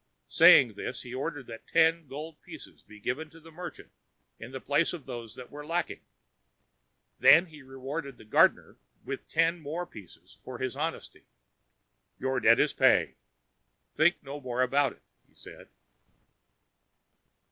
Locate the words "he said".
15.29-15.67